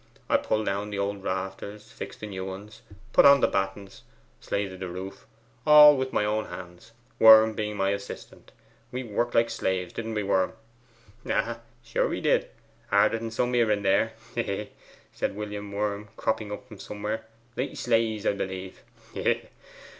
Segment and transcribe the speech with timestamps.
[0.27, 2.81] I pulled down the old rafters, fixed the new ones,
[3.13, 4.01] put on the battens,
[4.39, 5.27] slated the roof,
[5.63, 8.51] all with my own hands, Worm being my assistant.
[8.91, 10.53] We worked like slaves, didn't we, Worm?'
[11.23, 12.49] 'Ay, sure, we did;
[12.89, 14.69] harder than some here and there hee, hee!'
[15.13, 17.27] said William Worm, cropping up from somewhere.
[17.55, 18.81] 'Like slaves, 'a b'lieve
[19.13, 19.41] hee, hee!